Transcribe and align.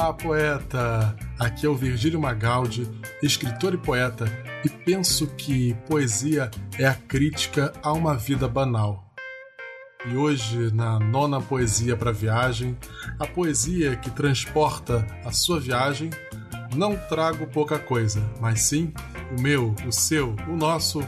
Olá, 0.00 0.14
poeta! 0.14 1.14
Aqui 1.38 1.66
é 1.66 1.68
o 1.68 1.76
Virgílio 1.76 2.18
Magaldi, 2.18 2.88
escritor 3.22 3.74
e 3.74 3.76
poeta, 3.76 4.24
e 4.64 4.68
penso 4.70 5.26
que 5.26 5.74
poesia 5.86 6.50
é 6.78 6.86
a 6.86 6.94
crítica 6.94 7.70
a 7.82 7.92
uma 7.92 8.16
vida 8.16 8.48
banal. 8.48 9.12
E 10.06 10.16
hoje, 10.16 10.74
na 10.74 10.98
nona 10.98 11.38
poesia 11.38 11.98
para 11.98 12.12
viagem, 12.12 12.78
a 13.18 13.26
poesia 13.26 13.94
que 13.94 14.10
transporta 14.10 15.06
a 15.22 15.32
sua 15.32 15.60
viagem, 15.60 16.08
não 16.74 16.96
trago 16.96 17.46
pouca 17.48 17.78
coisa, 17.78 18.22
mas 18.40 18.62
sim 18.62 18.94
o 19.36 19.42
meu, 19.42 19.74
o 19.86 19.92
seu, 19.92 20.34
o 20.48 20.56
nosso 20.56 21.00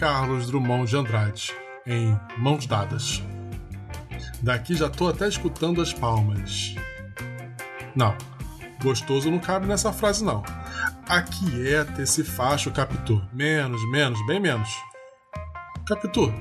Carlos 0.00 0.48
Drummond 0.48 0.90
de 0.90 0.96
Andrade, 0.96 1.54
em 1.86 2.18
Mãos 2.36 2.66
Dadas. 2.66 3.22
Daqui 4.42 4.74
já 4.74 4.90
tô 4.90 5.06
até 5.06 5.28
escutando 5.28 5.80
as 5.80 5.92
palmas. 5.92 6.74
Não, 7.94 8.16
gostoso 8.82 9.30
não 9.30 9.38
cabe 9.38 9.66
nessa 9.66 9.92
frase 9.92 10.24
não. 10.24 10.42
Aquieta 11.06 12.02
esse 12.02 12.24
facho, 12.24 12.70
Capitu. 12.70 13.22
Menos, 13.32 13.80
menos, 13.90 14.24
bem 14.26 14.40
menos. 14.40 14.68
Capitu, 15.86 16.32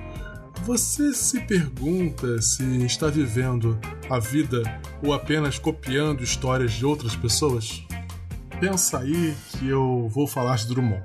você 0.63 1.13
se 1.13 1.41
pergunta 1.41 2.41
se 2.41 2.63
está 2.85 3.07
vivendo 3.07 3.79
a 4.09 4.19
vida 4.19 4.61
ou 5.03 5.13
apenas 5.13 5.57
copiando 5.57 6.23
histórias 6.23 6.73
de 6.73 6.85
outras 6.85 7.15
pessoas? 7.15 7.83
Pensa 8.59 8.99
aí 8.99 9.35
que 9.51 9.67
eu 9.67 10.07
vou 10.09 10.27
falar 10.27 10.57
de 10.57 10.67
Drummond. 10.67 11.03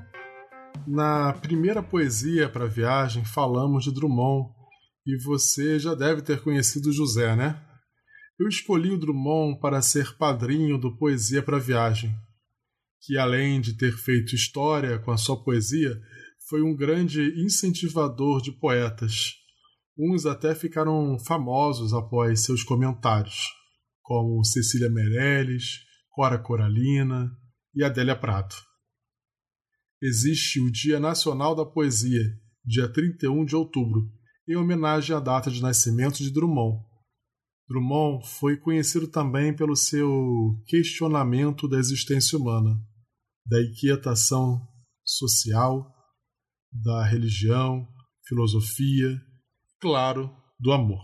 Na 0.86 1.32
primeira 1.32 1.82
poesia 1.82 2.48
para 2.48 2.64
a 2.64 2.68
viagem 2.68 3.24
falamos 3.24 3.84
de 3.84 3.92
Drummond 3.92 4.50
e 5.06 5.16
você 5.24 5.78
já 5.78 5.94
deve 5.94 6.20
ter 6.20 6.42
conhecido 6.42 6.92
José, 6.92 7.34
né? 7.34 7.58
Eu 8.38 8.48
escolhi 8.48 8.90
o 8.90 8.98
Drummond 8.98 9.58
para 9.60 9.80
ser 9.80 10.14
padrinho 10.18 10.76
do 10.76 10.94
Poesia 10.98 11.42
para 11.42 11.58
Viagem, 11.58 12.14
que 13.00 13.16
além 13.16 13.62
de 13.62 13.74
ter 13.74 13.96
feito 13.96 14.34
história 14.34 14.98
com 14.98 15.10
a 15.10 15.16
sua 15.16 15.42
poesia, 15.42 15.98
foi 16.46 16.62
um 16.62 16.76
grande 16.76 17.32
incentivador 17.42 18.42
de 18.42 18.52
poetas. 18.52 19.32
Uns 19.98 20.26
até 20.26 20.54
ficaram 20.54 21.18
famosos 21.18 21.94
após 21.94 22.40
seus 22.40 22.62
comentários, 22.62 23.48
como 24.02 24.44
Cecília 24.44 24.90
Meirelles, 24.90 25.80
Cora 26.10 26.38
Coralina 26.38 27.30
e 27.74 27.82
Adélia 27.82 28.14
Prato. 28.14 28.56
Existe 30.02 30.60
o 30.60 30.70
Dia 30.70 31.00
Nacional 31.00 31.54
da 31.54 31.64
Poesia, 31.64 32.22
dia 32.62 32.86
31 32.86 33.46
de 33.46 33.56
outubro, 33.56 34.12
em 34.46 34.56
homenagem 34.56 35.16
à 35.16 35.20
data 35.20 35.50
de 35.50 35.62
nascimento 35.62 36.18
de 36.18 36.30
Drummond. 36.30 36.84
Drummond 37.68 38.24
foi 38.26 38.56
conhecido 38.56 39.08
também 39.08 39.54
pelo 39.54 39.74
seu 39.74 40.08
questionamento 40.66 41.68
da 41.68 41.78
existência 41.78 42.38
humana, 42.38 42.80
da 43.44 43.60
inquietação 43.60 44.66
social, 45.04 45.92
da 46.72 47.04
religião, 47.04 47.86
filosofia, 48.26 49.20
claro, 49.80 50.30
do 50.58 50.72
amor. 50.72 51.02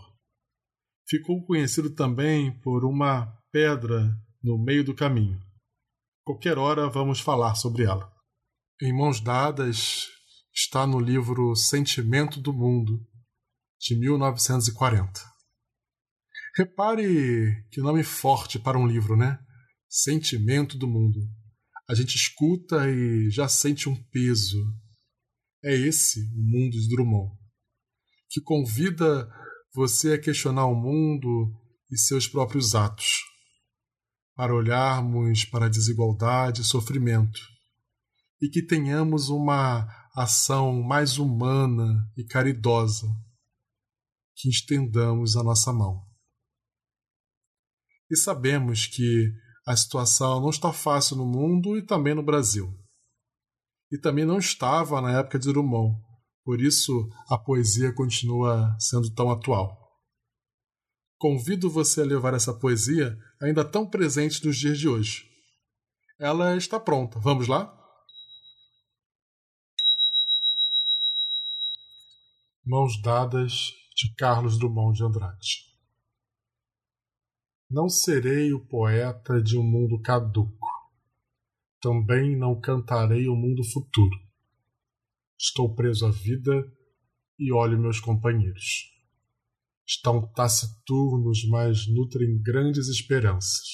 Ficou 1.09 1.45
conhecido 1.45 1.95
também 1.95 2.57
por 2.61 2.85
uma 2.85 3.27
pedra 3.51 4.17
no 4.43 4.57
meio 4.57 4.85
do 4.85 4.95
caminho. 4.95 5.41
Qualquer 6.25 6.59
hora 6.59 6.89
vamos 6.89 7.21
falar 7.21 7.57
sobre 7.57 7.85
ela. 7.85 8.11
Em 8.81 8.93
mãos 8.97 9.21
dadas 9.21 10.09
está 10.55 10.87
no 10.87 11.01
livro 11.01 11.55
Sentimento 11.57 12.41
do 12.41 12.53
Mundo, 12.53 13.01
de 13.81 13.99
1940. 13.99 15.32
Repare 16.55 17.67
que 17.71 17.81
nome 17.81 18.05
forte 18.05 18.59
para 18.59 18.79
um 18.79 18.87
livro, 18.87 19.17
né? 19.17 19.39
Sentimento 19.89 20.77
do 20.77 20.87
Mundo. 20.87 21.19
A 21.89 21.95
gente 21.95 22.15
escuta 22.15 22.91
e 22.91 23.31
já 23.31 23.49
sente 23.49 23.89
um 23.89 23.97
peso. 24.11 24.63
É 25.65 25.75
esse 25.75 26.21
o 26.21 26.43
mundo 26.43 26.73
de 26.73 26.89
Drummond, 26.89 27.35
que 28.29 28.41
convida 28.43 29.27
você 29.75 30.13
a 30.13 30.21
questionar 30.21 30.67
o 30.67 30.75
mundo 30.75 31.59
e 31.91 31.97
seus 31.97 32.29
próprios 32.29 32.75
atos, 32.75 33.21
para 34.35 34.55
olharmos 34.55 35.47
para 35.47 35.67
a 35.67 35.71
desigualdade 35.71 36.61
e 36.61 36.65
sofrimento, 36.65 37.41
e 38.43 38.49
que 38.49 38.61
tenhamos 38.61 39.31
uma 39.31 39.89
ação 40.15 40.83
mais 40.83 41.17
humana 41.17 42.11
e 42.15 42.25
caridosa 42.25 43.07
que 44.35 44.51
estendamos 44.51 45.35
a 45.37 45.43
nossa 45.43 45.73
mão. 45.73 46.12
E 48.13 48.17
sabemos 48.17 48.85
que 48.85 49.33
a 49.67 49.75
situação 49.75 50.39
não 50.39 50.51
está 50.51 50.71
fácil 50.71 51.17
no 51.17 51.25
mundo 51.25 51.79
e 51.79 51.83
também 51.83 52.15
no 52.15 52.23
Brasil. 52.23 52.71
E 53.91 53.99
também 53.99 54.27
não 54.27 54.39
estava 54.39 55.01
na 55.01 55.19
época 55.19 55.39
de 55.39 55.51
Drummond, 55.51 55.99
por 56.45 56.61
isso 56.61 57.09
a 57.31 57.39
poesia 57.39 57.91
continua 57.95 58.77
sendo 58.79 59.11
tão 59.15 59.31
atual. 59.31 59.79
Convido 61.17 61.71
você 61.71 62.03
a 62.03 62.05
levar 62.05 62.35
essa 62.35 62.53
poesia 62.53 63.17
ainda 63.41 63.65
tão 63.65 63.89
presente 63.89 64.45
nos 64.45 64.59
dias 64.59 64.79
de 64.79 64.91
hoje. 64.91 65.25
Ela 66.21 66.55
está 66.55 66.79
pronta. 66.79 67.19
Vamos 67.19 67.49
lá? 67.49 67.75
Mãos 72.67 73.01
dadas 73.01 73.73
de 73.97 74.15
Carlos 74.17 74.59
Drummond 74.59 74.99
de 74.99 75.03
Andrade. 75.03 75.72
Não 77.73 77.89
serei 77.89 78.53
o 78.53 78.61
poeta 78.61 79.43
de 79.43 79.57
um 79.57 79.63
mundo 79.63 79.99
caduco. 80.03 80.69
Também 81.81 82.37
não 82.37 82.61
cantarei 82.61 83.27
o 83.29 83.35
mundo 83.35 83.65
futuro. 83.65 84.15
Estou 85.41 85.75
preso 85.75 86.05
à 86.05 86.11
vida 86.11 86.53
e 87.39 87.51
olho 87.51 87.81
meus 87.81 87.99
companheiros. 87.99 88.93
Estão 89.87 90.31
taciturnos, 90.35 91.49
mas 91.49 91.87
nutrem 91.89 92.43
grandes 92.43 92.89
esperanças. 92.89 93.67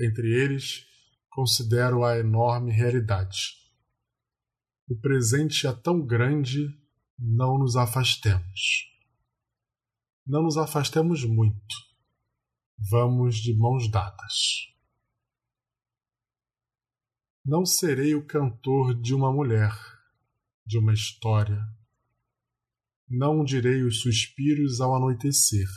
Entre 0.00 0.26
eles, 0.42 0.84
considero 1.30 2.02
a 2.04 2.18
enorme 2.18 2.72
realidade. 2.72 3.58
O 4.88 4.96
presente 4.96 5.68
é 5.68 5.72
tão 5.72 6.04
grande, 6.04 6.66
não 7.16 7.58
nos 7.58 7.76
afastemos. 7.76 8.90
Não 10.26 10.42
nos 10.42 10.56
afastemos 10.56 11.24
muito. 11.24 11.91
Vamos 12.90 13.36
de 13.36 13.54
mãos 13.54 13.90
dadas. 13.90 14.68
Não 17.44 17.64
serei 17.64 18.14
o 18.14 18.26
cantor 18.26 19.00
de 19.00 19.14
uma 19.14 19.32
mulher, 19.32 19.72
de 20.66 20.78
uma 20.78 20.92
história. 20.92 21.60
Não 23.08 23.44
direi 23.44 23.82
os 23.82 24.00
suspiros 24.00 24.80
ao 24.80 24.94
anoitecer, 24.94 25.68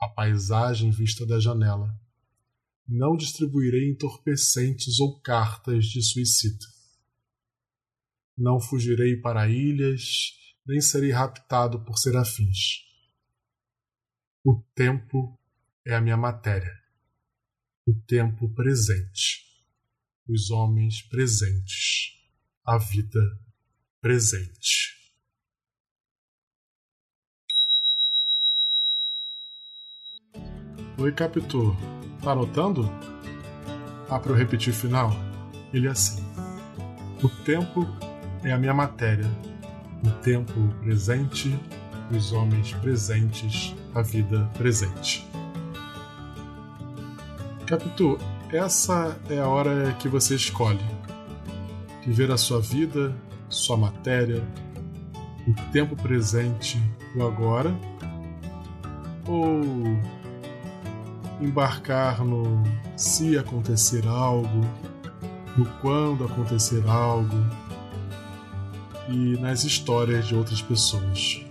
a 0.00 0.08
paisagem 0.08 0.90
vista 0.90 1.26
da 1.26 1.38
janela. 1.38 1.98
Não 2.88 3.16
distribuirei 3.16 3.90
entorpecentes 3.90 4.98
ou 4.98 5.20
cartas 5.20 5.86
de 5.86 6.02
suicida. 6.02 6.66
Não 8.36 8.60
fugirei 8.60 9.16
para 9.16 9.48
ilhas, 9.48 10.32
nem 10.66 10.80
serei 10.80 11.12
raptado 11.12 11.84
por 11.84 11.98
serafins 11.98 12.90
o 14.44 14.62
tempo 14.74 15.38
é 15.86 15.94
a 15.94 16.00
minha 16.00 16.16
matéria. 16.16 16.72
O 17.86 17.94
tempo 18.06 18.52
presente. 18.54 19.44
Os 20.28 20.50
homens 20.50 21.02
presentes. 21.02 22.18
A 22.64 22.78
vida 22.78 23.20
presente. 24.00 24.94
Oi, 30.98 31.12
Capitu. 31.12 31.74
Tá 32.22 32.32
anotando? 32.32 32.88
Ah, 34.08 34.20
para 34.20 34.32
eu 34.32 34.36
repetir 34.36 34.72
o 34.72 34.76
final? 34.76 35.10
Ele 35.72 35.86
é 35.86 35.90
assim. 35.90 36.22
O 37.22 37.28
tempo 37.44 37.86
é 38.44 38.52
a 38.52 38.58
minha 38.58 38.74
matéria. 38.74 39.26
O 40.04 40.10
tempo 40.22 40.52
presente 40.82 41.48
os 42.14 42.32
homens 42.32 42.72
presentes, 42.74 43.74
a 43.94 44.02
vida 44.02 44.50
presente. 44.58 45.29
Capitu, 47.70 48.18
essa 48.52 49.16
é 49.30 49.38
a 49.38 49.46
hora 49.46 49.92
que 50.00 50.08
você 50.08 50.34
escolhe. 50.34 50.84
Viver 52.04 52.28
a 52.32 52.36
sua 52.36 52.60
vida, 52.60 53.14
sua 53.48 53.76
matéria, 53.76 54.42
o 55.46 55.54
tempo 55.70 55.94
presente, 55.94 56.82
o 57.14 57.24
agora, 57.24 57.72
ou 59.24 59.60
embarcar 61.40 62.24
no 62.24 62.60
se 62.96 63.38
acontecer 63.38 64.04
algo, 64.04 64.66
no 65.56 65.64
quando 65.80 66.24
acontecer 66.24 66.82
algo 66.88 67.38
e 69.08 69.38
nas 69.38 69.62
histórias 69.62 70.26
de 70.26 70.34
outras 70.34 70.60
pessoas. 70.60 71.46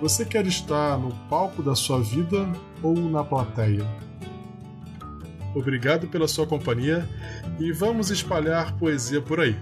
Você 0.00 0.24
quer 0.24 0.44
estar 0.44 0.98
no 0.98 1.14
palco 1.30 1.62
da 1.62 1.76
sua 1.76 2.02
vida 2.02 2.48
ou 2.82 2.96
na 2.96 3.22
plateia? 3.22 3.86
Obrigado 5.54 6.08
pela 6.08 6.26
sua 6.26 6.46
companhia 6.46 7.08
e 7.60 7.70
vamos 7.72 8.10
espalhar 8.10 8.76
poesia 8.76 9.20
por 9.20 9.40
aí. 9.40 9.56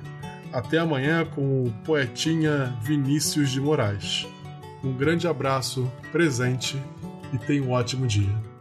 Até 0.53 0.79
amanhã 0.79 1.25
com 1.25 1.65
o 1.65 1.73
poetinha 1.85 2.77
Vinícius 2.83 3.51
de 3.51 3.61
Moraes. 3.61 4.27
Um 4.83 4.93
grande 4.93 5.29
abraço, 5.29 5.91
presente 6.11 6.77
e 7.33 7.39
tenha 7.39 7.63
um 7.63 7.71
ótimo 7.71 8.07
dia. 8.07 8.52